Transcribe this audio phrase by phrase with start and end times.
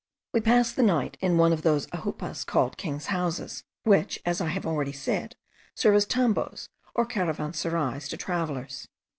[0.33, 4.47] We passed the night in one of those ajupas called King's houses, which, as I
[4.47, 5.35] have already said,
[5.75, 8.87] serve as tambos or caravanserais to travellers.